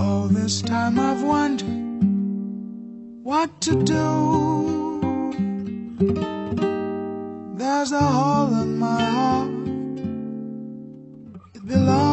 [0.00, 1.66] All this time I've wondered
[3.24, 4.04] what to do.
[7.56, 9.50] There's a hole in my heart,
[11.54, 12.07] it belongs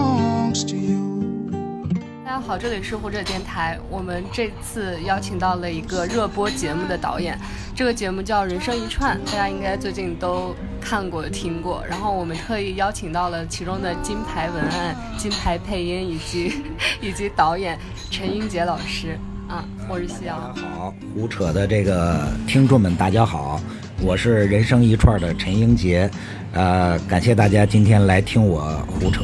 [2.48, 3.76] 好，这里是胡者电台。
[3.90, 7.36] 我们这次邀请到了一个热播节目的导演，
[7.74, 11.84] 这个节目叫《人生一串》，大家应该最近都看过、听过。
[11.90, 16.62] 然后我们特意邀请到了其中的金牌文案、金牌配音以及
[17.02, 17.80] 以及导演
[18.12, 19.18] 陈英杰老师。
[19.48, 20.38] 啊，我是夕阳。
[20.56, 23.60] 好，胡扯的这个听众们，大家好，
[24.02, 26.10] 我是人生一串的陈英杰，
[26.56, 29.24] 呃，感谢大家今天来听我胡扯。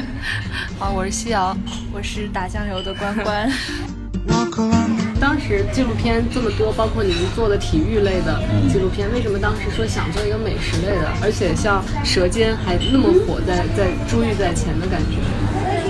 [0.80, 1.54] 好，我是西瑶。
[1.92, 3.46] 我是打酱油的关关。
[5.20, 8.42] 当时纪录片这么多，包括你们做的体育类的
[8.72, 11.06] 纪录片，为什么当时说想做一个美食类的？
[11.22, 15.18] 而且像《舌尖》还那么火在，在珠玉在前的感觉。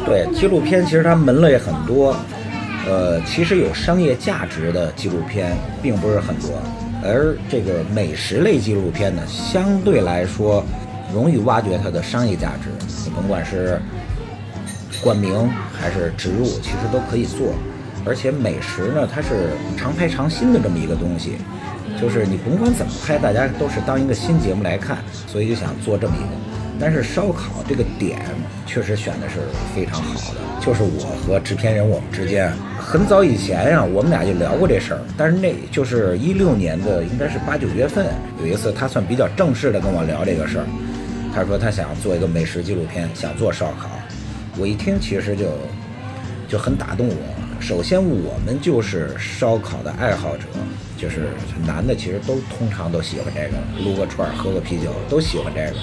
[0.04, 2.16] 对，纪录片其实它门类很多，
[2.88, 6.60] 呃，其实有商业价值的纪录片并不是很多，
[7.02, 10.64] 而这个美食类纪录片呢，相对来说
[11.12, 12.70] 容易挖掘它的商业价值。
[13.04, 13.80] 你甭管是
[15.02, 17.54] 冠名还是植入，其实都可以做。
[18.04, 21.38] 而且美食呢，它是常拍常新的这么一个东西，
[22.00, 26.45] 就是你甭管怎么拍，大家都是当一个新节目来看，所以就想做这么一个。
[26.78, 28.18] 但是烧烤这个点
[28.66, 29.36] 确实选的是
[29.74, 38.06] 非常好的，就是我和制片人我们之间很早以前呀、我们俩就聊过这事儿，但是那就是一六年的，应该是八九月份，
[38.40, 40.66] 有一次他算比较正式的跟我聊这个事儿，
[41.34, 43.88] 他说他想做一个美食纪录片，想做烧烤，
[44.58, 45.46] 我一听其实就
[46.48, 47.14] 就很打动我。
[47.58, 50.44] 首先，我们就是烧烤的爱好者，
[50.98, 51.28] 就是
[51.66, 55.76] 男的其实都通常都喜欢这个，撸个串儿、喝个啤酒都喜欢这个。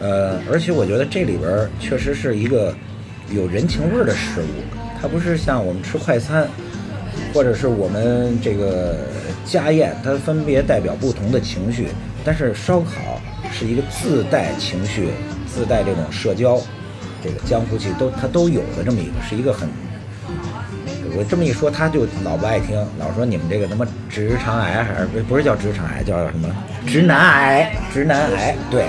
[0.00, 2.74] 呃，而且我觉得这里边确实是一个
[3.30, 4.62] 有人情味儿的食物，
[5.00, 6.48] 它不是像我们吃快餐，
[7.34, 8.96] 或者是我们这个
[9.44, 11.88] 家宴，它分别代表不同的情绪，
[12.24, 13.20] 但是烧烤
[13.52, 15.08] 是一个自带情绪、
[15.46, 16.60] 自带这种社交、
[17.22, 19.68] 这个江湖气都它都有的这么一个，是一个很。
[21.16, 26.48] 我这么一说，他就老不爱听，老说你们这个他妈直肠癌还是不不是叫直肠癌，叫什么
[26.86, 27.72] 直男癌？
[27.92, 28.84] 直男癌，对，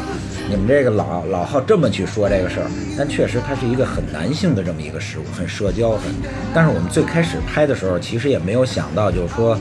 [0.50, 6.12] 你们这个老老好这么去说这个事儿，但确实它是一个很男性的这么一个食物，很社交，很。
[6.54, 9.58] 但是我们最开始拍的时候，其实也没有想到，就是说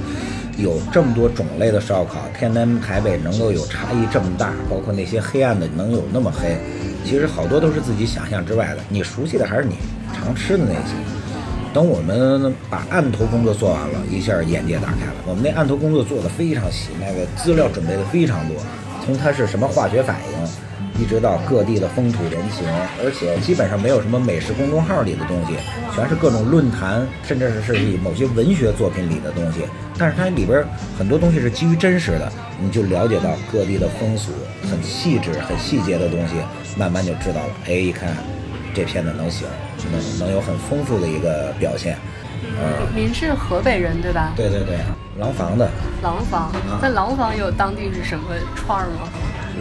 [0.56, 6.56] 有这么多种类的烧烤，天南台北能够有差异这么大，包括那些黑暗的能有那么黑，
[7.04, 8.78] 其实好多都是自己想象之外的。
[8.88, 9.76] 你熟悉的还是你
[10.12, 10.94] 常吃的那些。
[11.72, 15.14] 等我们把案头工作做完了，一下眼界打开了。
[15.24, 18.56] 我们那案头工作做得非常细，那个资料准备的非常多，
[19.04, 20.69] 从它是什么化学反应，
[21.00, 22.68] 一直到各地的风土人情，
[23.02, 25.54] 而且基本上没有什么美食公众号里的东西，
[25.94, 29.60] 全是各种论坛，甚至是是某些文学作品里的东西。
[29.96, 30.62] 但是它里边
[30.98, 34.30] 很多东西是基于真实的，你就了解到各地的风俗，
[34.70, 36.34] 很细致、很细节的东西，
[36.76, 37.52] 慢慢就知道了。
[37.66, 38.14] 哎，一看
[38.74, 39.46] 这片子能行，
[39.90, 41.96] 能能有很丰富的一个表现。
[42.58, 44.32] 呃，您是河北人对吧？
[44.36, 44.78] 对对对，
[45.18, 45.68] 廊坊的
[46.02, 48.24] 廊坊，在廊坊有当地是什么
[48.54, 49.08] 串儿吗？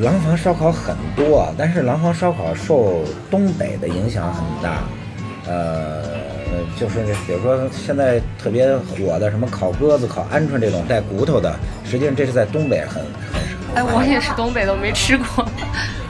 [0.02, 4.84] 廊坊烧烤很多，但是廊坊烧烤受东北的影响很大。
[5.48, 6.04] 呃，
[6.80, 11.54] 就是比如说现在特别火的什么烤鸽子、烤鹌鹑这种带骨头的，
[11.84, 13.02] 实际上这是在东北很
[13.34, 13.39] 很。
[13.76, 15.46] 哎，我也是东北的，我没吃过，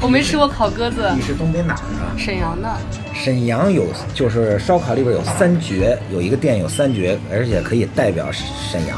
[0.02, 1.12] 我没吃过烤鸽子。
[1.16, 2.18] 你是东北哪儿的？
[2.18, 2.70] 沈阳的。
[3.14, 8.98] 沈阳有就是烧烤里边有三绝，有一个店有三绝，而且可以代表沈阳。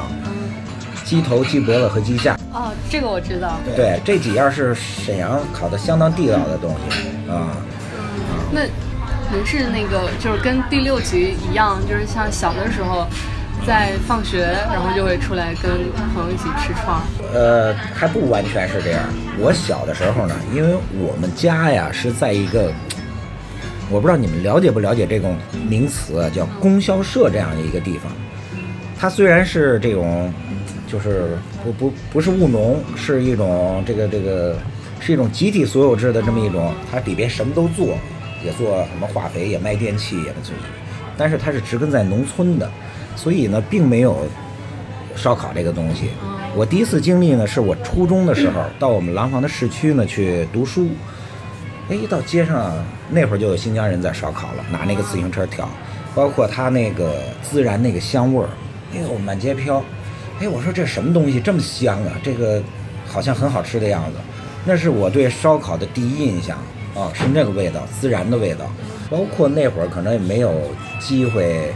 [1.04, 2.38] 鸡头、鸡脖子和鸡架。
[2.54, 3.58] 哦，这个我知道。
[3.76, 7.58] 对，这几样是沈阳烤的相当地道的东西啊。
[8.52, 8.62] 那
[9.34, 13.08] 您是那个就是跟第六集一样，就是像小的时候。
[13.66, 14.42] 在放学，
[14.72, 15.72] 然后就会出来跟
[16.14, 17.02] 朋友一起吃串儿。
[17.34, 19.04] 呃，还不完全是这样。
[19.40, 22.72] 我小的时候呢，因为我们家呀是在一个，
[23.90, 28.12] 我不知道你们了解不了解这种名词，叫供销社这样的一个地方。
[29.00, 30.34] 它虽然是这种，
[30.88, 34.58] 就是不不不是务农，是一种这个这个
[35.00, 37.96] 是一种集体所有制的这么一种，它里边什么都做，
[38.44, 40.54] 也做什么化肥，也卖电器，也做，
[41.16, 42.70] 但是它是植根在农村的。
[43.16, 44.28] 所以呢，并没有
[45.16, 46.10] 烧烤这个东西。
[46.56, 50.90] 我第一次经历呢，是我初中的时候到我们廊坊的市区呢去读书。
[51.90, 52.74] 哎，一到街上
[53.10, 55.70] 那会儿就有新疆人在烧烤了，拿那个自行车挑，
[56.14, 58.50] 包括他那个孜然那个香味儿，
[58.94, 59.82] 哎呦满街飘。
[60.40, 62.14] 哎，我说这什么东西这么香啊？
[62.24, 62.62] 这个
[63.08, 64.18] 好像很好吃的样子。
[64.66, 66.58] 那是我对烧烤的第一印象
[66.96, 68.66] 啊，是那个味道，孜然的味道。
[69.10, 70.54] 包括那会儿可能也没有
[71.00, 71.74] 机会。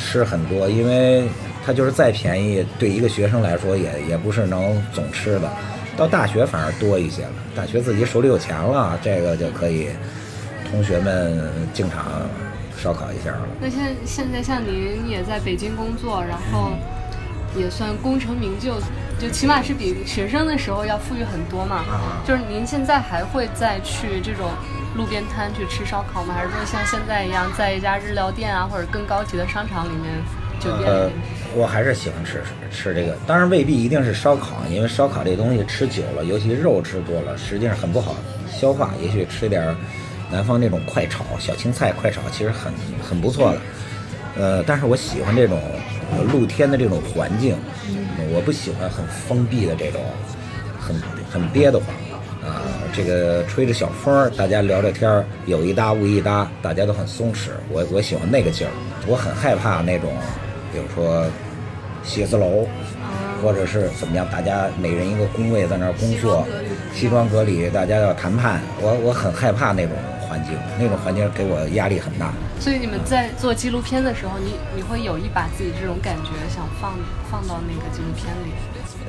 [0.00, 1.28] 吃很多，因为
[1.64, 5.50] 它就是再便宜，对一个学生来说也也不是能总吃的。
[5.96, 9.90] 到大学反而多一些了，大学自己手里有钱了，这个就可以
[10.70, 12.22] 同学们经常
[12.78, 13.46] 烧烤一下了。
[13.60, 16.70] 那现现在像您也在北京工作，然后
[17.54, 18.76] 也算功成名就，
[19.18, 21.84] 就起码是比学生的时候要富裕很多嘛。
[22.26, 24.48] 就是您现在还会再去这种
[25.00, 26.34] 路边摊去吃烧烤吗？
[26.34, 30.12] 还是说像现在一样，在一家日料店啊，或者更高级的商场里面
[30.60, 31.10] 酒店里呃
[31.56, 38.14] 我还是喜欢吃吃这个，当然未必一定是烧烤，因为烧烤这东西吃久了，尤其肉吃多了，实际上很不好
[38.50, 38.90] 消化。
[39.00, 39.74] 也许吃点儿
[40.30, 42.70] 南方那种快炒小青菜快炒，其实很
[43.02, 43.60] 很不错的。
[44.36, 45.58] 呃，但是我喜欢这种
[46.12, 47.56] 呃露天的这种环境，
[48.34, 50.00] 我不喜欢很封闭的这种，
[50.78, 50.94] 很
[51.32, 51.99] 很憋得慌啊。
[52.92, 57.50] 这个吹着小风，大家聊聊天儿，有一搭无一搭，大家都很松弛。
[57.70, 58.70] 我我喜欢那个劲儿，
[59.06, 60.10] 我很害怕那种，
[60.72, 61.24] 比如说
[62.02, 62.66] 写字楼，
[63.42, 66.46] 或者是怎么样，大家每人一个工位在那儿工作，
[66.92, 72.32] 西装革履，大家要谈判，我我很害怕那种环境，那种环境给我压力很大。
[72.58, 76.92] 所以你们在做纪录片的时候，你你会有意把自己这种感觉想放
[77.30, 78.50] 放到那个纪录片里？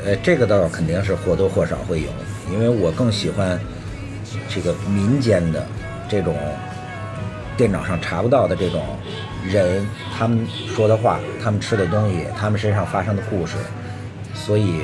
[0.06, 2.10] 呃，这个倒肯定是或多或少会有，
[2.50, 3.60] 因为我更喜欢
[4.48, 5.66] 这个民间的
[6.10, 6.36] 这种
[7.58, 8.82] 电脑上查不到的这种
[9.46, 9.86] 人，
[10.18, 13.58] 他们说的话，他们吃的东西，他们身上发生的故事，
[14.34, 14.82] 所以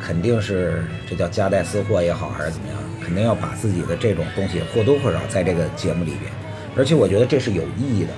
[0.00, 6.30] 肯定是这叫夹带私货也好，还是怎么样，肯定要把自己的这种东西或多或少在这个节目里边，
[6.76, 8.10] 而且我觉得这是有意义的，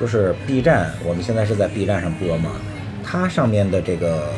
[0.00, 2.52] 就是 B 站，我们现在是在 B 站上播嘛，
[3.04, 4.28] 它上面的这个。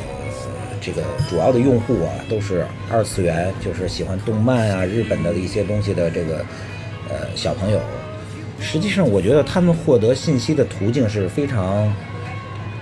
[0.84, 6.44] 这个主要的用户啊，都是二次元，就是喜欢动漫啊、日本的一些东西的这个
[7.08, 7.80] 呃小朋友。
[8.60, 11.92] 实际上，我觉得他们获得信息的途径是非常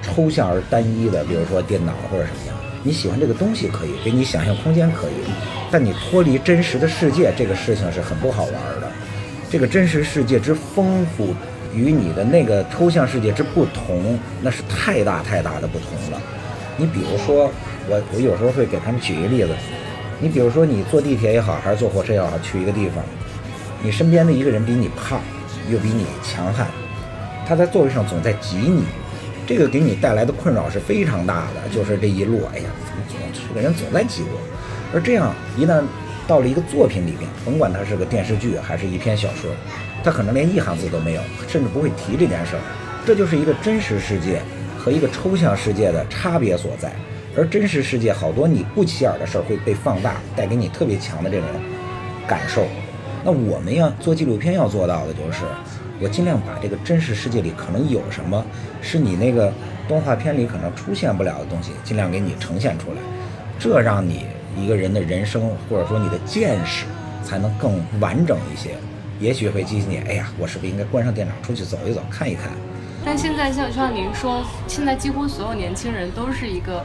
[0.01, 2.57] 抽象而单一的，比如说电脑或者什么样。
[2.85, 5.31] 你喜欢这个东西可以，给你想象空间可以，
[5.71, 8.91] 但你脱离真实的世界这个事情是很不好玩的。
[9.49, 11.35] 这个真实世界之丰富
[11.75, 16.21] 与你的那个抽象世界之不同，那是太大太大的不同了。
[16.77, 17.51] 你比如说，
[17.89, 19.49] 我我有时候会给他们举一个例子，
[20.21, 23.03] 你比如说你坐地铁也好，还是坐火车也好，去一个地方，
[23.83, 25.21] 你身边的一个人比你胖，
[25.71, 26.67] 又比你强悍，
[27.47, 28.85] 他在座位上总在挤你，
[29.47, 31.69] 这个给你带来的困扰是非常大的。
[31.75, 33.19] 就是这一路，哎呀，怎么总
[33.49, 34.39] 这个人总在挤我？
[34.95, 35.83] 而这样一旦
[36.29, 39.51] 到了一个作品里边，甭管它是个电视剧还是一篇小说，
[40.05, 42.63] 他可能连一行字都没有，甚至不会提这件事儿。
[43.05, 44.41] 这就是一个真实世界
[44.79, 46.93] 和一个抽象世界的差别所在。
[47.37, 51.47] 而真实世界好多你不起眼的事儿会被放大，带给你特别强的这种
[52.27, 52.67] 感受。
[53.25, 55.45] 那我们要做纪录片要做到的就是，
[56.01, 58.45] 我尽量把这个真实世界里可能有什么
[58.81, 59.53] 是你那个
[59.89, 62.97] 动画片里可能出现不了的东西，尽量给你呈现出来，
[63.59, 64.27] 这让你
[64.57, 66.85] 一个人的人生或者说你的见识
[67.25, 68.71] 才能更完整一些。
[69.21, 72.51] 也许会激起你，哎呀，我是不是应该关上电脑出去走一走，看一看？
[73.05, 76.85] 但现在像像您说，现在几乎所有年轻人都是一个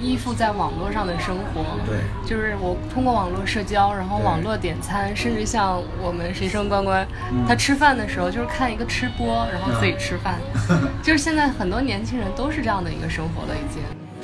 [0.00, 1.62] 依附在网络上的生活。
[1.86, 1.98] 对，
[2.28, 10.36] 就是我通过网络社交，然后网络点餐，甚至像我们谁生关关，嗯他吃饭的时候就是看一个吃播，然后自己吃饭。
[11.02, 13.82] 就是现在很多年轻人都是这样的一个生活了，已经。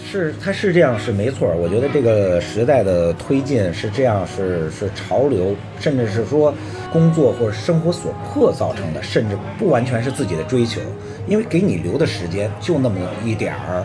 [0.08, 1.48] 是，他是这样，是没错。
[1.56, 6.54] 我觉得这个时代的推进是这样，是是潮流，甚至是说
[6.92, 10.80] 工作或者生活所迫造成的，甚至不完全是自己的追求，
[11.26, 13.84] 因为给你留的时间就那么一点儿，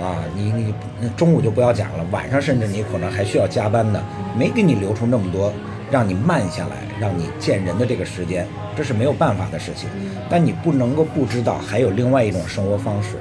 [0.00, 4.00] 啊，你你中午就不要讲了，晚上甚至你可能还需要加班呢，
[4.36, 5.52] 没给你留出那么多
[5.90, 9.88] 让你慢下来，让你见人的这个时间，这是没有办法的事情。
[10.30, 13.16] 但你不能够不知道还有另外一种生活方式。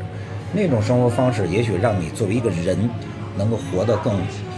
[0.54, 2.90] 那种生活方式，也许让你作为一个人，
[3.38, 4.14] 能够活得更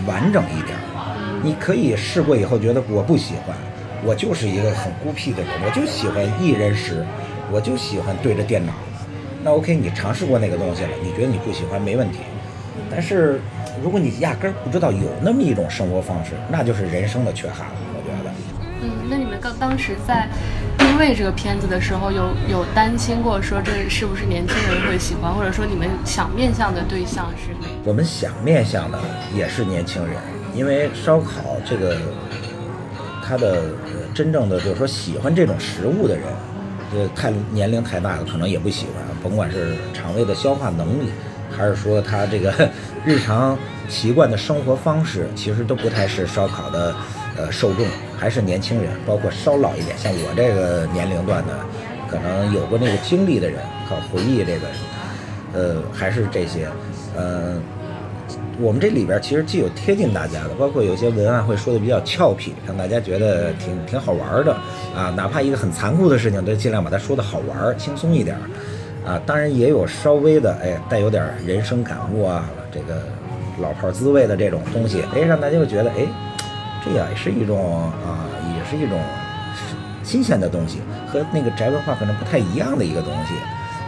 [0.06, 1.40] 完整一点儿。
[1.42, 3.56] 你可以试过以后觉得我不喜欢，
[4.04, 7.06] 我就是一个很孤僻的人，我就喜欢一人食，
[7.52, 8.74] 我就喜欢对着电脑。
[9.44, 12.20] 那 OK，你尝试过那个东西了，你觉得你不喜欢没问题。
[12.92, 13.40] 但是
[13.84, 17.76] 如果你压根儿不知道有那么一种生活方式，那就是人生的缺憾了。
[17.94, 18.32] 我觉得。
[18.82, 20.28] 嗯，那你们刚当时在
[20.78, 27.68] 定位这个片子的时候，有有担心过说这是不是年轻人会喜欢，或者说你们想面向的对象是哪？
[27.84, 29.00] 我们想面向的
[29.36, 30.16] 也是年轻人，
[30.56, 31.98] 因为烧烤这个，
[33.24, 36.24] 它的呃真正的就是说喜欢这种食物的人，
[36.96, 41.10] 呃，太年龄太大了可能也不喜欢，甭管是肠胃的消化能力，
[41.50, 42.54] 还是说他这个
[43.06, 43.58] 日常
[43.88, 46.96] 习惯的生活方式，其实都不太是烧烤的
[47.38, 47.86] 呃受众，
[48.18, 51.54] 还是年轻人，包括稍老一点，像我这个年龄段的，
[52.10, 54.68] 可能有过那个经历的人，靠回忆这个。
[55.52, 56.70] 呃，还是这些，
[57.18, 57.60] 呃，
[58.60, 64.54] 我们这里边其实既有贴近大家的，包括有些文案会说的比较俏皮，让大家觉得挺挺好玩的
[64.96, 68.38] 啊，哪怕一个很残酷的事情，都尽量把它说的好玩、轻松一点
[69.06, 69.20] 啊。
[69.26, 73.02] 当然也有稍微的哎带有点人生感悟啊，这个
[73.62, 76.06] 老炮滋味的这种东西，哎，让大家会觉得哎，
[76.84, 78.26] 这也是一种啊，
[78.56, 79.00] 也是一种
[80.04, 83.34] 新鲜的东西，和那个宅文化可能不太一样的一个东西。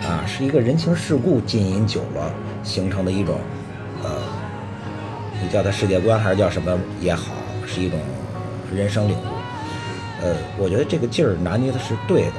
[0.08, 3.38] 啊，是一个人情世故浸淫久了形成的一种，
[4.04, 4.10] 呃，
[5.40, 7.34] 你叫它世界观还是叫什么也好，
[7.68, 8.00] 是一种
[8.74, 9.26] 人生领悟。
[10.24, 12.34] 呃，我觉得这个劲儿拿捏的是对的。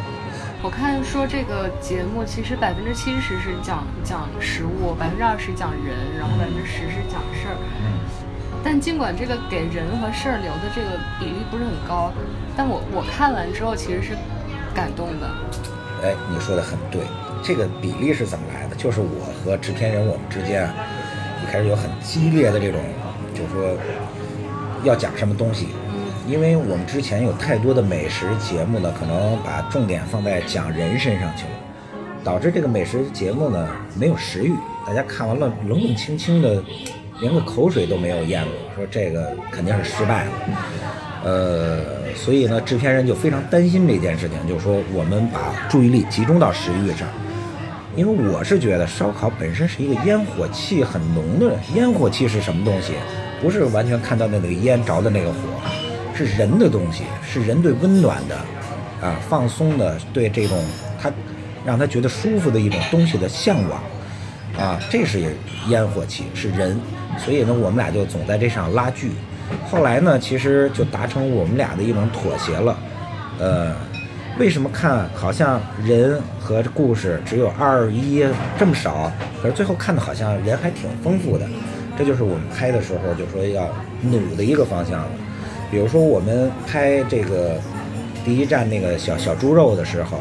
[0.64, 7.56] 我看说这个节目其实百分之七十是讲讲食物，百分之二十讲人，然后百分之十是讲事儿。
[7.82, 7.98] 嗯。
[8.62, 12.12] 但尽管这个给人和事儿留的这个比例不是很高，
[12.56, 14.16] 但我我看完之后其实是
[14.72, 15.26] 感动的。
[16.04, 17.02] 哎，你说的很对。
[17.42, 18.76] 这个比例是怎么来的？
[18.76, 20.72] 就是我和制片人我们之间啊，
[21.42, 22.80] 一开始有很激烈的这种，
[23.34, 23.76] 就是说
[24.84, 25.70] 要讲什么东西。
[26.26, 31.50] 因为我们之前有太多的美食节目呢，可能把重点放在讲人身上去了，
[32.22, 34.54] 导致这个美食节目呢没有食欲，
[34.86, 36.62] 大家看完了冷冷清清的，
[37.20, 40.32] 连个口水都没有咽过，说这个肯定是失败了。
[41.24, 42.02] 呃。
[42.14, 47.08] 所以呢，制片人就非常担心这件事情，就是说我们把注意力集中到食欲上，
[47.96, 52.92] 因为我是觉得烧烤本身是一个烟火气很浓的，烟火气是什么东西？
[53.40, 55.36] 不是完全看到那个烟着的那个火，
[56.14, 58.36] 是人的东西，是人对温暖的，
[59.06, 60.58] 啊，放松的，对这种
[61.00, 61.10] 他
[61.64, 63.82] 让他觉得舒服的一种东西的向往，
[64.58, 65.34] 啊，这是
[65.68, 66.78] 烟火气，是人。
[67.18, 69.12] 所以呢，我们俩就总在这上拉锯。
[69.70, 72.78] 后来呢，其实就达成我们俩的一种妥协了。
[73.38, 73.74] 呃，
[74.38, 78.24] 为什么看好像人和故事只有二一
[78.58, 81.46] 这么少，可是最后看的好像人还挺丰富的？
[81.98, 83.68] 这就是我们拍的时候就说要
[84.00, 85.10] 努的一个方向了。
[85.72, 87.58] 比如说我们拍这个
[88.26, 90.18] 第一站那个小小猪肉的时候，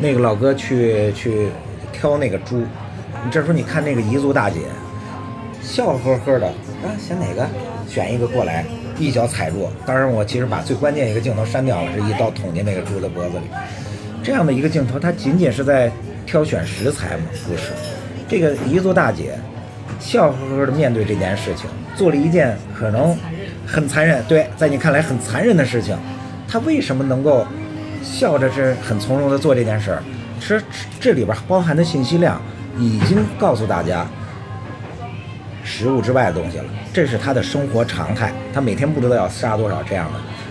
[0.00, 1.50] 那个老哥去去
[1.92, 2.56] 挑那个猪，
[3.22, 4.60] 你这时候你看那个彝族大姐，
[5.60, 7.46] 笑呵呵的啊，选哪个？
[7.86, 8.64] 选一个过来，
[8.98, 9.68] 一脚踩住。
[9.84, 13.44] 当然，我其实把最关键一个镜头删掉了，是一刀捅进那个猪的脖子里。
[14.22, 15.90] 这样的一个镜头，它仅仅是在
[16.24, 17.24] 挑选食材吗？
[17.46, 17.72] 不是。
[18.28, 19.34] 这个彝族大姐
[19.98, 23.16] 笑呵呵地面对这件事情，做了一件可能
[23.70, 25.96] 很残忍，对，在你看来很残忍的事情。
[26.48, 27.46] 他为什么能够
[28.02, 29.96] 笑着是很从容地做这件事？
[30.40, 30.60] 其实
[30.98, 32.40] 这里边包含的信息量
[32.78, 34.06] 已经告诉大家。
[35.62, 38.32] 食物之外的东西了，这是他的生活常态。
[38.52, 40.10] 他每天不知道要杀多少这样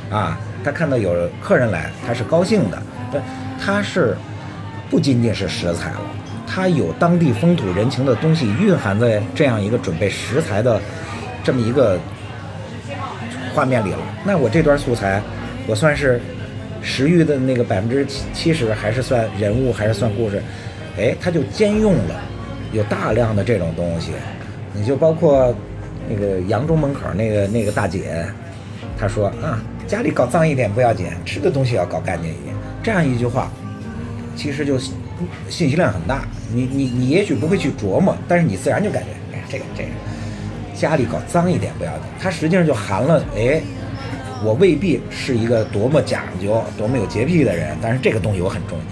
[0.09, 2.81] 的，啊，他看到有客人来，他是高兴的。
[3.11, 3.19] 对，
[3.59, 4.15] 他是
[4.89, 6.01] 不仅仅是食材了，
[6.47, 10.79] 他有当地风土人情的东西蕴含在这样一个准备食材的
[11.43, 11.99] 这么一个
[13.53, 13.99] 画面里了。
[14.25, 15.21] 那我这段素材，
[15.67, 16.19] 我算是
[16.81, 20.41] 食欲的那个百分之七七十，还是算人物，还是算故事？
[20.97, 22.21] 哎，他就兼用了，
[22.73, 24.11] 有大量的这种东西。
[24.73, 25.53] 你就包括
[26.07, 28.25] 那个扬州门口那个那个大姐，
[28.97, 32.55] 她说啊，家里搞脏一点不要紧，吃的东西要搞干净一点。
[32.83, 33.51] 这样一句话，
[34.35, 36.21] 其实就信息量很大。
[36.53, 39.89] 你你你也许不会去琢磨，但是你自然就感觉，哎，这个这个
[40.79, 42.01] 家里搞脏一点不要紧。
[42.21, 43.61] 它实际上就含了，哎，
[44.41, 48.83] 我未必是一个多么讲究、多么有洁癖的人，但是这个东西我很重要。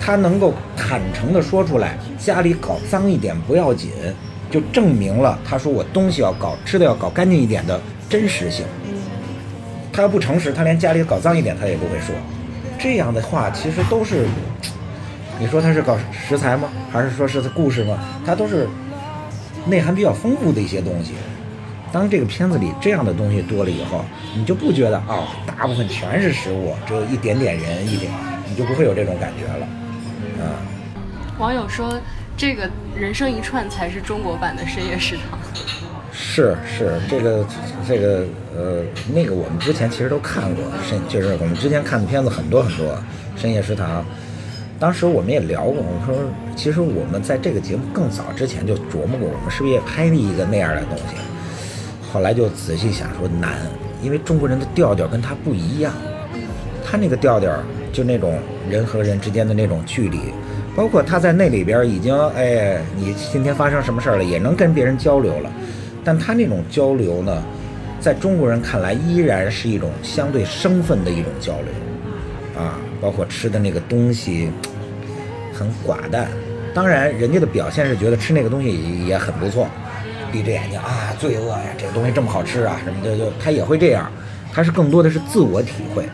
[0.00, 3.92] 他能够坦诚地说出来，家里搞脏一点不要紧。
[4.50, 7.78] 就证明了他说我东西要搞吃的要搞干净一点的
[8.08, 8.64] 真实性。
[9.92, 12.14] 他要不诚实，他连家里搞脏一点他也不会说。
[12.78, 14.26] 这样的话其实都是，
[15.38, 16.68] 你说他是搞食材吗？
[16.90, 17.98] 还是说是故事吗？
[18.24, 18.66] 他都是
[19.68, 21.12] 内涵比较丰富的一些东西。
[21.92, 28.10] 当这个片子里这样的东西多了以后，你就不觉得哦，大部分全是食物，只有一点点人一点，
[28.48, 29.66] 你就不会有这种感觉了。
[30.42, 30.58] 啊。
[31.38, 32.00] 网友说。
[32.40, 35.36] 这个人生一串才是中国版的深夜食堂。
[36.12, 37.44] 是是，这个
[37.84, 38.24] 这个
[38.56, 42.96] 呃，那个我们之前其实都看过深，就是我们之前看的片子很多很多。
[43.36, 44.04] 深夜食堂，
[44.80, 46.14] 当时我们也聊过，我说
[46.54, 51.16] 其实我们在这个节目更早之前就琢磨过，我们是不是也拍一个那样的东西？
[52.12, 53.58] 后来就仔细想说难，
[54.02, 55.92] 因为中国人的调调跟他不一样，
[56.84, 57.52] 他那个调调
[57.92, 58.38] 就那种
[58.70, 60.20] 人和人之间的那种距离。
[60.76, 65.50] 包括他在那里边已经，哎，你今天发生什么事儿了，也能跟别人交流了。
[66.04, 67.42] 但他那种交流呢，
[67.98, 74.50] 在中国人看来依然是一种相对生分的一种交流，啊，包括吃的那个东西
[75.52, 76.28] 很寡淡，
[76.74, 79.68] 当然，人家的表现是觉得吃那个东西也很不错，
[80.30, 84.10] 闭着眼睛啊，罪恶呀，这个东西这么好吃啊，什么的，就他也会这样。
[84.52, 86.08] 他是更多的是自我体会，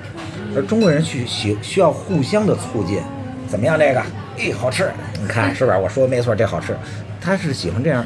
[0.54, 3.00] 而中国人去需需要互相的促进。
[3.46, 3.78] 怎么样？
[3.78, 4.00] 这个，
[4.38, 5.78] 哎，好吃，你看是吧？
[5.78, 6.76] 我说没错，这好吃。
[7.20, 8.04] 他是喜欢这样，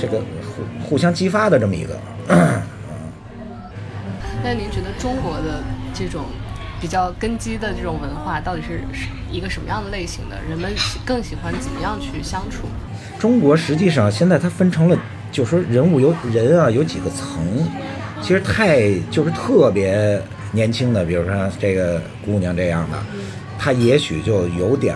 [0.00, 1.98] 这个互互相激发的这么一个。
[4.42, 5.62] 那您觉得中国的
[5.94, 6.24] 这种
[6.84, 8.82] 比较根基的这种文化，到底是
[9.32, 10.36] 一个什么样的类型的？
[10.46, 10.70] 人们
[11.02, 12.68] 更喜欢怎么样去相处？
[13.18, 14.98] 中国实际上现在它分成了，
[15.32, 17.42] 就是说人物有人啊有几个层，
[18.20, 20.20] 其实太就是特别
[20.52, 22.98] 年轻的，比如说这个姑娘这样的，
[23.58, 24.94] 她也许就有点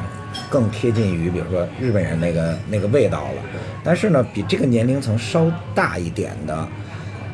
[0.50, 3.42] 更贴近于比如说日本人那个那个味道了。
[3.82, 6.68] 但是呢，比这个年龄层稍大一点的，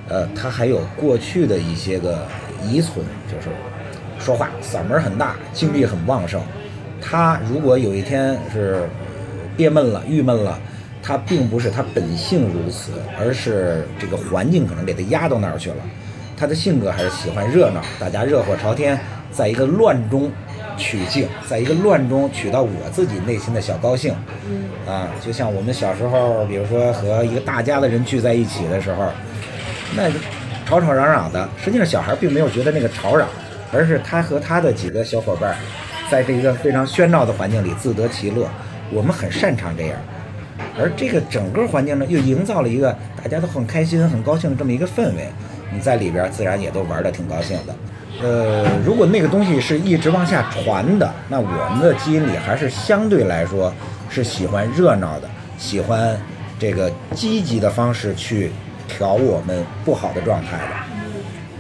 [0.09, 2.25] 呃，她还有过去的一些个
[2.63, 3.49] 遗存，就是
[4.25, 6.41] 说话嗓门很大，精力很旺盛。
[6.99, 8.89] 他如果有一天是
[9.55, 10.59] 憋闷了、郁闷了，
[11.03, 15.77] 他并不是他本性如此，而是这个环境可能给他压到那儿去了。
[16.39, 18.99] 他的性格还是喜欢热闹，大家热火朝天，
[19.31, 20.33] 在一个乱中
[20.79, 24.15] 取静，在一个乱中取到我自己内心的小高兴。
[24.89, 29.07] 啊，就像我们小时候，比如说和一个大家的人聚在一起的时候，
[29.95, 30.11] 那
[30.65, 33.29] 吵吵嚷嚷的，实际上小孩并没有觉得那个吵嚷，
[33.75, 35.57] 而是他和他的几个小伙伴，
[36.09, 38.49] 在这一个非常喧闹的环境里自得其乐。
[38.93, 39.99] 我们很擅长这样。
[40.79, 45.29] 而这个整个环境呢，又营造了一个大家都很开心、很高兴的这么一个氛围。
[45.73, 47.75] 你在里边自然也都玩得挺高兴的。
[48.23, 53.73] 呃，如果那个东西是一直往下传的，那我们的基因里还是相对来说
[54.09, 55.29] 是喜欢热闹的，
[55.59, 56.17] 喜欢
[56.57, 58.53] 这个积极的方式去
[58.87, 60.94] 调我们不好的状态的。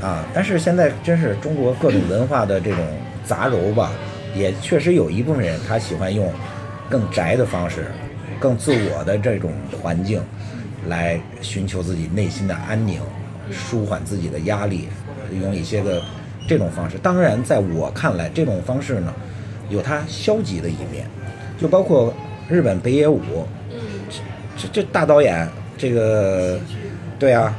[0.05, 2.79] 啊，但是现在真是中国各种文化的这种
[3.25, 3.91] 杂糅吧，
[4.37, 6.31] 也确实有一部分人他喜欢用
[6.91, 7.87] 更宅的方式。
[8.41, 10.21] 更自我的这种环境，
[10.89, 13.01] 来寻求自己内心的安宁，
[13.51, 14.89] 舒缓自己的压力，
[15.41, 16.03] 用一些个
[16.47, 16.99] 这种方式。
[16.99, 19.15] 当然，在我看来，这种方式呢，
[19.71, 21.07] 有它消极的一面，
[21.59, 22.13] 就包括
[22.47, 23.47] 日本北野武，
[24.59, 26.59] 这这大导演，这个，
[27.19, 27.57] 对啊，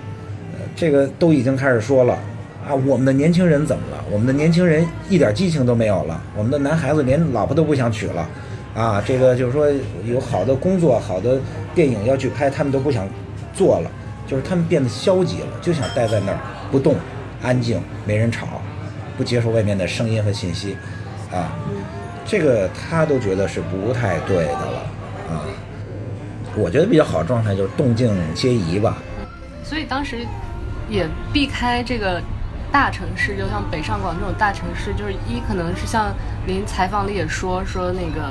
[0.75, 2.19] 这个都已经开始说了
[2.67, 4.03] 啊，我们的年轻人怎么了？
[4.09, 8.27] 我们的年轻人一点激情都没有了，我们的男孩子连老婆都不想娶了。
[8.73, 9.67] 啊，这个就是说
[10.03, 11.39] 有好的工作、好的
[11.73, 13.07] 电影要去拍，他们都不想
[13.53, 13.91] 做了，
[14.27, 16.39] 就是他们变得消极了，就想待在那儿
[16.71, 16.95] 不动，
[17.41, 18.47] 安静，没人吵，
[19.15, 20.75] 不接受外面的声音和信息，
[21.31, 21.55] 啊，
[22.25, 24.77] 这个他都觉得是不太对的了，
[25.29, 25.45] 啊，
[26.57, 28.97] 我觉得比较好状态就是动静皆宜吧。
[29.63, 30.25] 所以当时
[30.89, 32.19] 也避开这个。
[32.75, 36.13] 大城市就像北上广这种大城市，就是一可能是像
[36.45, 38.29] 您采访里也说说那个，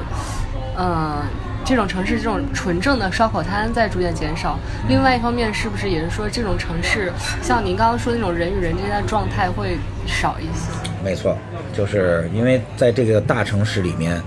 [0.77, 1.23] 嗯，
[1.65, 4.59] 这种城市这种纯正的烧烤摊在逐渐减少。
[4.87, 10.91] 另外一方面，是不是也是说这种城市，像您刚刚说那种人与人之间的状态会少一些？
[11.03, 11.35] 没错，
[11.73, 14.21] 就是因为在这个大城市里面，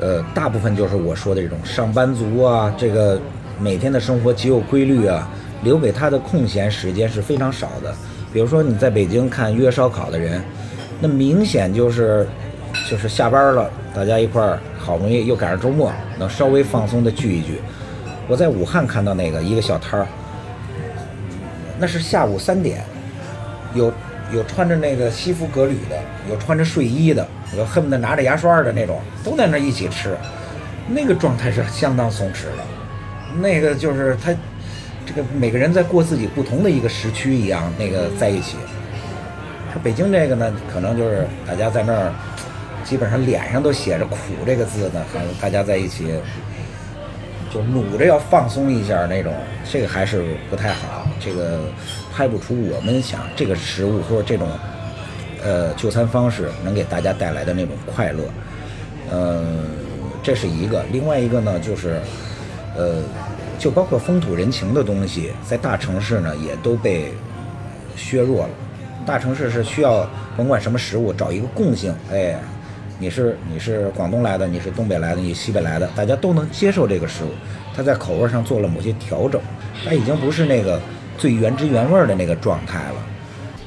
[0.00, 3.20] 呃，大部分就是我说的这种上班族啊，这个
[3.60, 5.28] 每天的生活极有规律啊，
[5.62, 7.94] 留给他的空闲时间是非常少的。
[8.32, 10.40] 比如说你在北京看约烧烤的人，
[11.00, 12.26] 那明显就是
[12.88, 17.60] 就是下班了，大家一块儿好不容易又赶上周末，能稍微放松的聚一聚。
[18.28, 20.06] 我在武汉看到那个一个小摊儿，
[21.78, 22.84] 那是下午三点，
[23.74, 23.92] 有
[24.32, 25.98] 有穿着那个西服革履的，
[26.30, 27.26] 有穿着睡衣的，
[27.58, 30.16] 有恨不得拿着牙刷的那种，都在那一起吃，
[30.86, 32.62] 那个状态是相当松弛的，
[33.40, 34.32] 那个就是他。
[35.12, 38.56] 这个每个人在过自己不同的一个时区一样，那个在一起。
[39.72, 42.12] 说北京这个呢，可能就是大家在那儿，
[42.84, 46.14] 基本上脸上都写着“苦”这个字呢，还大家在一起，
[47.52, 49.34] 就努着要放松一下那种，
[49.68, 51.08] 这个还是不太好。
[51.18, 51.58] 这个
[52.14, 54.48] 拍不出我们想这个食物或者这种
[55.42, 58.22] 呃就餐方式能给大家带来的那种快乐。
[59.10, 59.66] 嗯，
[60.22, 60.84] 这是一个。
[60.92, 62.00] 另外一个呢，就是
[62.76, 63.02] 呃。
[63.60, 67.12] 就包括风土人情的东西，在大城市呢也都被
[67.94, 68.50] 削弱了。
[69.04, 71.94] 大城市是需要甭管什么食物，找一个共性。
[72.10, 72.38] 哎，
[72.98, 77.28] 你是你是广东来的，你是东北来的，你西北来的，大家都能接受这个食物。
[77.76, 79.38] 它在口味上做了某些调整，
[79.84, 80.80] 它已经不是那个
[81.18, 82.94] 最原汁原味的那个状态了。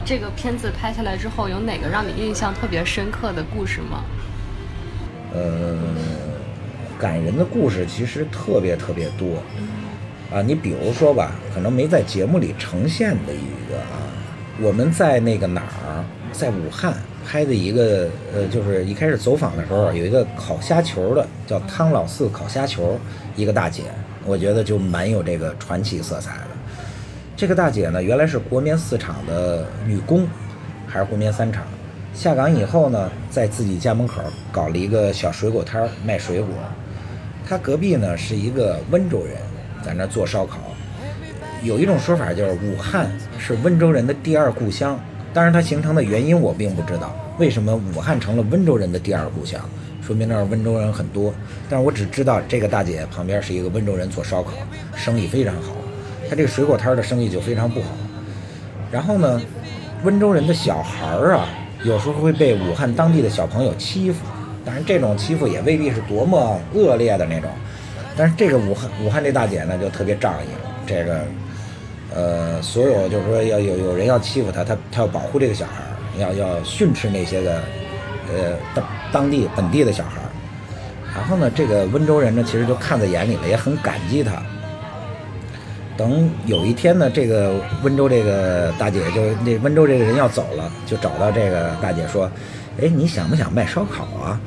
[0.04, 4.04] 这个片子拍下来之后，有哪个让你印象特别深刻的故事吗？
[5.36, 5.78] 呃，
[7.04, 9.36] 感人的故事其实特别特别多。
[10.32, 14.08] 啊，你比如说吧，可能没在节目里呈现的一个啊，
[14.62, 16.94] 我们在那个哪儿，在武汉
[17.26, 22.98] 拍的一个呃，就是一开始走访的时候，有一个烤虾球的，叫汤老四烤虾球，
[23.36, 23.84] 一个大姐，
[24.26, 26.48] 我觉得就蛮有这个传奇色彩的。
[27.36, 30.26] 这个大姐呢，原来是国棉四厂的女工，
[30.88, 31.64] 还是国棉三厂。
[32.16, 36.48] 下岗以后呢，在自己家门口搞了一个小水果摊儿卖水果。
[37.54, 39.38] 她隔壁呢是一个温州人，
[39.86, 40.58] 在那做烧烤。
[41.62, 45.00] 有一种说法就是武汉是温州人的第二故乡，
[45.36, 47.16] 当然它形成的原因我并不知道。
[47.38, 49.62] 为什么武汉成了温州人的第二故乡？
[50.02, 51.32] 说明那儿温州人很多。
[51.70, 54.54] 但是我只知道这个大姐旁边是一个温州人做烧烤，
[54.96, 55.76] 生意非常好。
[56.28, 57.90] 她这个水果摊的生意就非常不好。
[58.92, 59.40] 然后呢，
[60.04, 61.48] 温州人的小孩儿啊，
[61.84, 64.26] 有时候会被武汉当地的小朋友欺负。
[64.66, 67.50] 当然，这种欺负也未必是多么恶劣的那种。
[68.16, 70.70] 但是这个武汉武汉这大姐呢，就特别仗义了。
[70.86, 71.22] 这个，
[72.14, 75.84] 呃，所有就是说要有有人要欺负她，她她要保护这个小孩，
[76.20, 77.56] 要要训斥那些个，
[78.32, 80.22] 呃，当当地本地的小孩。
[81.16, 84.42] 然后呢，这个温州人呢，其实就看在眼里了，也很感激她。
[85.96, 92.30] 等有一天呢，这个温州这个大姐就那温州这个人要走了，就找到这个大姐说
[92.82, 94.40] ：“哎，你想不想卖烧烤啊？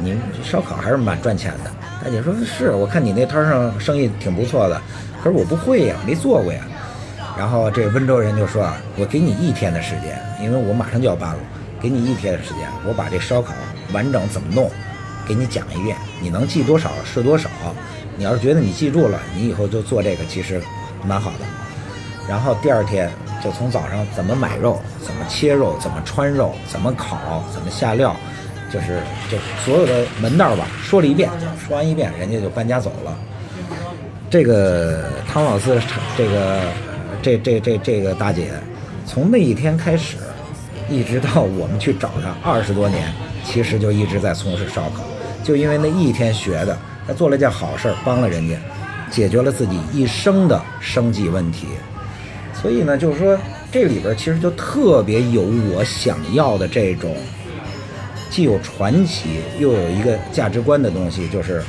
[0.00, 1.70] 你烧烤还是蛮赚钱的。”
[2.04, 4.80] 大姐说：“是，我看你那摊上生意挺不错的，
[5.22, 6.60] 可是我不会呀，没做过呀。”
[7.38, 11.38] 然后这温州人就说：“啊，我给你一天的时间，因为我马上就要搬了，
[11.80, 13.54] 给你一天的时间，我把这烧烤
[13.92, 14.70] 完整怎么弄，
[15.26, 17.48] 给你讲一遍，你能记多少是多少。
[18.16, 20.60] 你要是觉得你记住了，你以后就做这个，其实。”
[21.04, 21.38] 蛮好的，
[22.28, 23.10] 然后第二天
[23.42, 28.14] 就从早上怎么买肉、怎么切肉、怎么穿肉、怎么烤、怎么下料，
[28.72, 29.00] 就是
[29.30, 31.28] 就所有的门道吧，说了一遍，
[31.58, 33.18] 说完一遍，人家就搬家走了。
[34.30, 35.80] 这个汤老四，
[36.16, 36.60] 这个
[37.20, 38.52] 这这这这个大姐，
[39.06, 40.16] 从那一天开始，
[40.88, 43.12] 一直到我们去找她二十多年，
[43.44, 45.02] 其实就一直在从事烧烤，
[45.42, 48.56] 就因为那一天学的，她做了件好事，帮了人家。
[49.10, 51.66] 解决了自己一生的生计问题，
[52.62, 53.36] 所以呢，就是说
[53.72, 57.14] 这里边其实就特别有我想要的这种，
[58.30, 61.60] 既有传奇又有一个价值观的东西，就是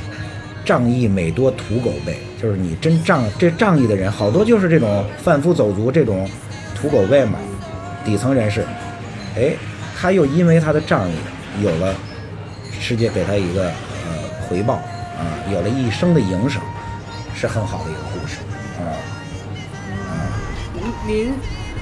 [0.64, 6.30] 仗义每多土狗辈，就是你真仗这仗义的人，好多就是这种贩夫走卒这种
[6.74, 7.38] 土狗辈嘛，
[8.04, 8.64] 底层人士，
[9.36, 9.52] 哎，
[10.00, 11.14] 他又因为他的仗义，
[11.62, 11.92] 有了
[12.78, 16.62] 世界给他一个呃回报啊，有了一生的营生。
[17.36, 18.36] 是很好的一个故事，
[18.78, 18.94] 啊！
[21.06, 21.32] 您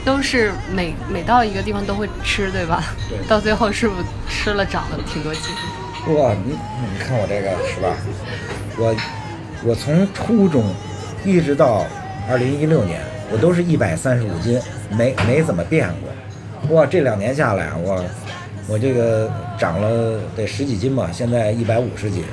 [0.05, 2.85] 都是每每到一个地方都会吃，对吧？
[3.09, 3.19] 对。
[3.29, 5.43] 到最后是不是吃了长了挺多斤？
[6.17, 7.97] 哇，你你看我这个是吧？
[8.77, 8.97] 我
[9.65, 10.65] 我从初中
[11.25, 11.87] 一直到
[12.29, 14.61] 二零一六年，我都是一百三十五斤，
[14.91, 16.77] 没没怎么变过。
[16.77, 18.05] 哇，这两年下来，我
[18.67, 22.25] 我这个长了得十几斤吧，现在一百五十斤。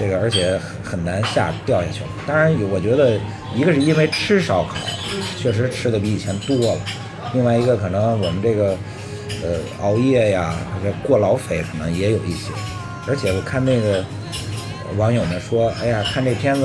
[0.00, 2.06] 这个而且很难下掉下去了。
[2.26, 3.20] 当然，我觉得
[3.54, 4.76] 一个是因为吃烧烤，
[5.36, 6.80] 确实吃的比以前多了；
[7.34, 8.74] 另外一个可能我们这个
[9.42, 12.50] 呃熬夜呀，这过劳肥可能也有一些。
[13.06, 14.02] 而且我看那个
[14.96, 16.62] 网友们说，哎呀，看这片子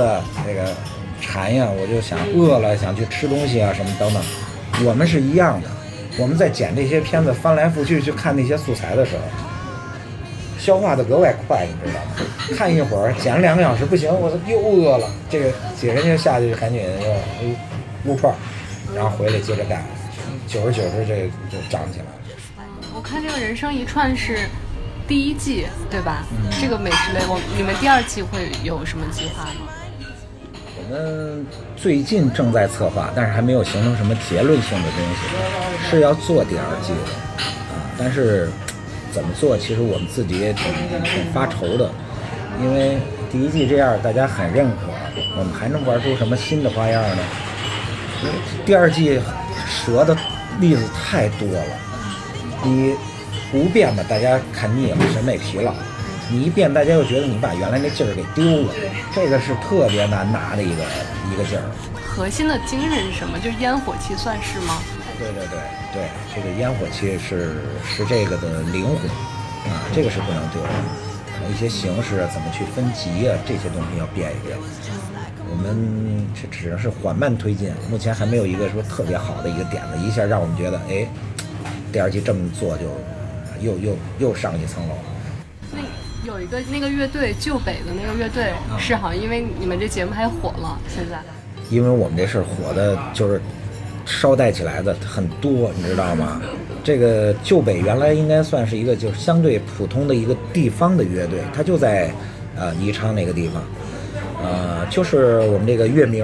[0.47, 0.73] 那个
[1.19, 4.23] 馋呀，我就想饿了想去吃东西啊什么等等。
[4.85, 5.67] 我们是一样的，
[6.17, 9.21] 我们在剪这些片子翻来覆去去看那些素材的时候。
[10.65, 12.57] 消化的格外快，你知道吗？
[12.57, 15.07] 看一会儿，剪了两个小时，不行，我又饿了。
[15.29, 18.33] 这个姐人就下去赶紧又撸串，
[18.95, 19.83] 然后回来接着干。
[20.47, 22.57] 久而久之，这就长起来了。
[22.95, 24.39] 我看这个人生一串是
[25.07, 26.23] 第一季，对吧？
[26.59, 29.69] 这个美食类，我你们第二季会有什么计划吗？
[30.79, 38.49] 我们最近正在策划，但是还没有形成什么结论性的东西，是要做第二季的啊，但是。
[39.15, 39.57] 怎么做？
[39.57, 40.65] 其实我们自己也挺
[41.05, 41.89] 挺发愁的，
[42.61, 42.97] 因为
[43.31, 44.91] 第一季这样大家很认可，
[45.37, 47.23] 我们还能玩出什么新的花样呢？
[48.65, 49.21] 第二季
[49.85, 50.13] 折的
[50.59, 51.79] 例子太多了，
[52.61, 52.93] 你
[53.53, 55.71] 不变吧，大家看腻了，审美疲劳；
[56.29, 58.73] 你一变，大家又觉得你把原来那劲儿给丢了，
[59.15, 60.83] 这个是特别难拿的一个
[61.31, 61.63] 一个劲儿。
[62.05, 63.39] 核心的精神是什么？
[63.39, 64.81] 就烟火气算是吗？
[65.17, 65.59] 对对对
[65.93, 69.09] 对，这个烟火气是是这个的灵魂
[69.71, 70.69] 啊，这个是不能丢的。
[71.51, 74.57] 一些形式啊怎么去分级啊，这些东西要变一变。
[75.47, 79.49] 我们这只能是缓慢推进，目前还没有一个说特别好的。
[79.49, 81.07] 一个点子，一下让我们觉得，哎，
[81.93, 82.85] 第二季这么做就
[83.61, 84.95] 又又又上一层楼。
[85.71, 85.79] 那
[86.25, 87.93] 有一个那个乐队旧北的。
[87.95, 91.21] 那个乐队，是好像因为你们这节目还火了，现在。
[91.69, 93.39] 因为我们这事儿火的，就是。
[94.05, 96.41] 捎带起来的很多，你知道吗？
[96.83, 102.11] 这个旧北原来应该算是一个就是相对普通的一个地方的乐队，它就在
[102.55, 103.63] 呃宜昌那个地方，
[104.43, 106.23] 呃，就是我们这个乐名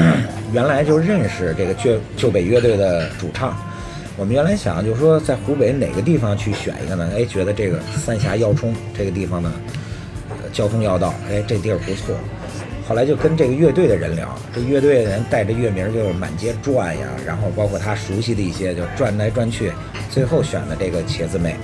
[0.52, 3.56] 原来就认识这个旧旧北乐队的主唱。
[4.18, 7.10] 我们原来想就是说在湖北哪个地方去选一个呢？
[7.16, 9.50] 哎，觉得这个三峡要冲这个地方呢，
[10.52, 12.14] 交通要道，哎，这地儿不错。
[12.88, 19.72] 后来就跟这个乐队的人聊，这乐队的人带着乐名就是满街转呀，然后包括他熟悉的一些就转来转去，
[20.10, 21.56] 最后选的这个茄子妹。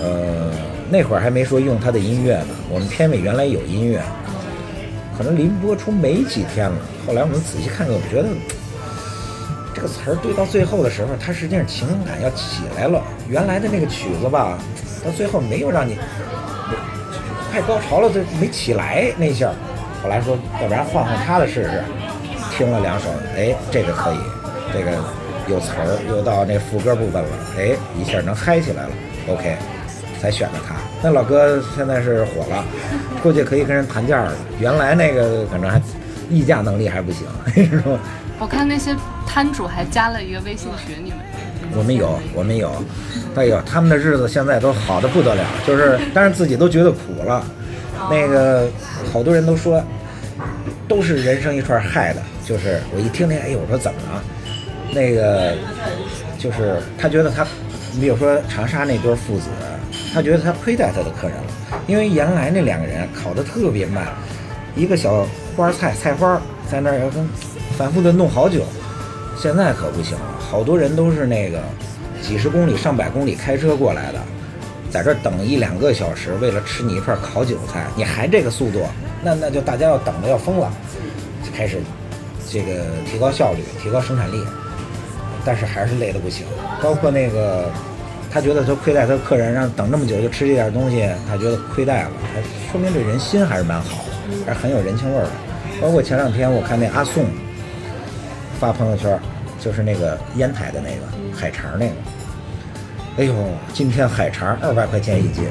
[0.00, 0.50] 呃，
[0.90, 4.00] 那会儿还没说用他的音乐呢，我们片尾原来有音乐，
[5.18, 6.76] 可能临播出没几天了。
[7.06, 8.28] 后来我们仔细看看，我觉得
[9.74, 13.02] 这个词儿对到最后的时候，它实际上情感要起来了。
[13.28, 14.58] 原来的那个曲子吧，
[15.04, 15.98] 到最后没有让你
[17.50, 19.52] 快高潮了，就没起来那下。
[20.04, 21.82] 后来说，要不然换换他的试试。
[22.52, 24.18] 听了两首，哎，这个可以，
[24.72, 24.92] 这个
[25.48, 28.90] 有词儿，又到那副歌部分了，哎，一下能嗨起来了。
[29.28, 29.56] OK，
[30.20, 30.76] 才选的他。
[31.02, 32.62] 那老哥现在是火了，
[33.22, 34.32] 估计可以跟人谈价了。
[34.60, 35.80] 原来那个反正还
[36.30, 37.98] 议价能力还不行， 是吧？
[38.38, 38.94] 我看那些
[39.26, 41.18] 摊主还加了一个微信群，你们
[41.76, 42.70] 我们有，我们有。
[43.34, 47.44] 哎呦，他们的日子现在都好的不得了，就是，但是自己都觉得苦了。
[48.10, 48.68] 那个
[49.14, 49.80] 好多人都说，
[50.88, 52.20] 都是人生一串害的。
[52.44, 54.24] 就是我一听那，哎，我说怎么了？
[54.92, 55.54] 那个
[56.36, 57.46] 就是他觉得他，
[57.92, 59.44] 你比如说长沙那对父子，
[60.12, 61.44] 他觉得他亏待他的客人了，
[61.86, 64.04] 因为原来那两个人烤得特别慢，
[64.74, 65.24] 一个小
[65.56, 67.24] 花菜菜花在那儿要跟
[67.78, 68.64] 反复的弄好久，
[69.38, 71.62] 现在可不行了，好多人都是那个
[72.20, 74.18] 几十公里、上百公里开车过来的，
[74.94, 78.80] 在这等一两个小时，为了吃你一串烤韭菜，你还这个速度，
[79.24, 80.72] 那那就大家要等的要疯了，
[81.42, 81.80] 就开始
[82.48, 84.40] 这个提高效率、提高生产力，
[85.44, 86.46] 但是还是累得不行。
[86.80, 87.68] 包括那个
[88.30, 92.10] 他觉得他亏待他客人，让等这么久就吃这点东西，他觉得亏待了，
[92.70, 95.30] 说明这人心还是蛮好的，还是很有人情味的。
[95.82, 97.24] 包括前两天我看那阿宋
[98.60, 99.18] 发朋友圈，
[99.58, 101.94] 就是那个烟台的那个海肠那个，
[103.16, 103.32] 哎呦，
[103.72, 105.44] 今天海肠二百块钱一斤，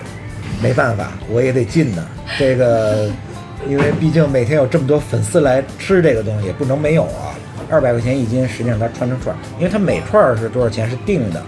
[0.62, 2.06] 没办法，我也得进呢。
[2.38, 3.10] 这个，
[3.70, 7.32] 因为毕竟每天有这么多粉丝来吃这个东西，不能没有啊。
[7.70, 11.42] 二百块钱一斤，实际上它串成串，因为它每串是多少钱是定的，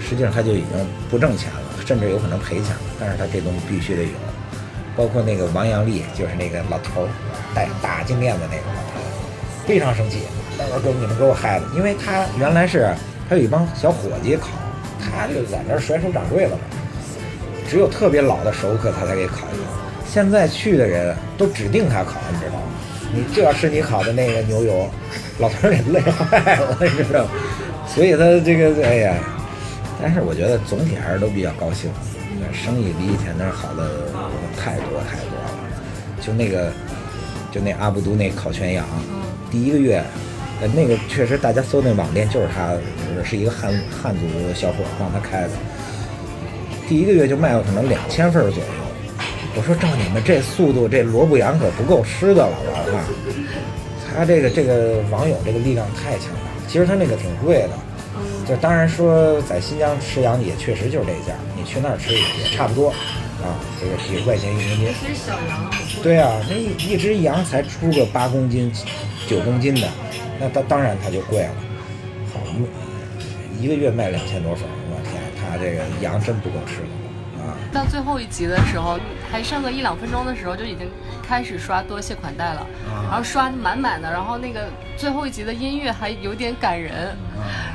[0.00, 2.80] 实际上它就已经不挣钱了，甚至有可能赔钱了。
[2.98, 4.10] 但是它这东西必须得有。
[4.96, 7.06] 包括那个王阳利，就是那个老头，
[7.54, 9.00] 戴大金链子那个老头，
[9.66, 10.18] 非常生气，
[10.58, 12.92] 到时候给你们给我害的，因为他原来是
[13.30, 14.48] 他有一帮小伙计烤，
[15.14, 16.62] 他就在那儿甩手掌柜了嘛，
[17.68, 19.64] 只有特别老的熟客他才给烤一个，
[20.08, 22.62] 现在去的人都指定他烤，你知道吗？
[23.14, 24.88] 你就要吃你烤的那个牛油，
[25.38, 27.30] 老头儿给累坏了，你知道吗？
[27.86, 29.14] 所以他这个哎呀，
[30.00, 31.90] 但是我觉得总体还是都比较高兴。
[32.52, 34.08] 生意比以前那儿好的
[34.58, 35.64] 太多太多了，
[36.20, 36.70] 就那个，
[37.50, 38.84] 就那阿布都那烤全羊，
[39.50, 40.04] 第一个月，
[40.60, 42.72] 呃，那个确实大家搜那网店就是他，
[43.24, 44.20] 是一个汉汉族
[44.54, 45.50] 小伙帮他开的，
[46.88, 48.68] 第一个月就卖了可能两千份左右。
[49.54, 52.98] 我说照你们这速度，这萝卜羊可不够吃的了，我靠！
[54.14, 57.70] 他这个这个网友这个力量太强大了，其实他那个挺贵的。
[58.48, 62.90] 就当然说，在新疆吃羊也确实就是这价，你去那儿吃也也差不多，
[63.40, 64.88] 啊，这个几十块钱一公斤。
[66.02, 68.72] 对啊，那一一只羊才出个八公斤、
[69.28, 69.88] 九公斤的，
[70.42, 71.54] 那当当然它就贵了。
[72.32, 72.40] 好，
[73.60, 77.54] 一个月卖两千多份，我天，他这个羊真不够吃的啊！
[77.72, 78.98] 到最后一集的时候，
[79.30, 80.88] 还剩个一两分钟的时候，就已经
[81.22, 82.66] 开始刷多谢款待了，
[83.08, 87.14] 然后刷的满满的，然后那个最后一集的音乐还有点感人，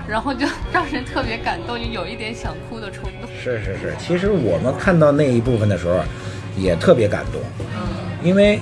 [0.05, 3.29] 然后就 让人特别感动，就有一点想哭的冲动。
[3.41, 6.01] 是是是，其实我们看到那一部分的时候，
[6.57, 7.41] 也特别感动，
[8.21, 8.59] 因为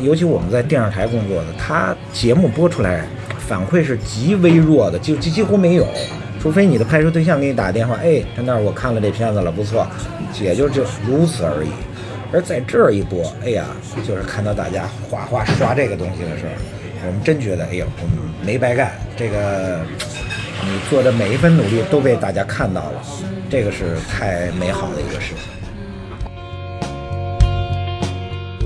[0.00, 3.04] 尤其我们在电视台工作的，他节目播出来
[3.46, 5.86] 反馈是极微弱的，就几几乎没有，
[6.40, 9.86] 除非你的拍摄对象给你打电话，哎，陈导，我看了这片子了，不错，
[10.40, 11.68] 也就就如此而已。
[12.32, 13.64] 而在这一播，哎呀，
[14.06, 19.80] 就是看到大家哗哗刷这个东西的时候，我们真觉得，哎呦，我们没白干，这个
[20.64, 23.02] 你做的每一分努力都被大家看到了，
[23.48, 25.44] 这个是太美好的一个事情。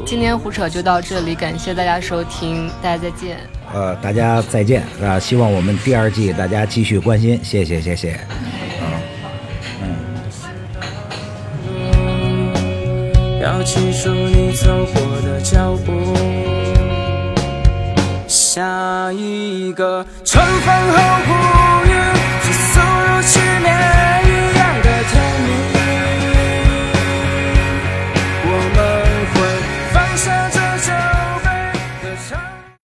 [0.06, 3.57] 今天胡扯就到这里，感谢大家收听，大家再见。
[3.72, 8.18] 呃大家再见啊希望我们第二季大家继续关心谢谢谢谢。
[9.82, 9.98] 嗯
[13.40, 15.92] 要记住你走过的脚步
[18.26, 20.98] 下一个春分后
[21.84, 21.88] 会
[22.42, 24.27] 是所有思念。